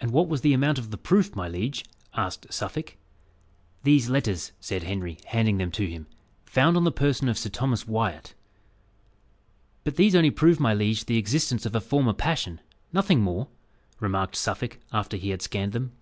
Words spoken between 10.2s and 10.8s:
prove, my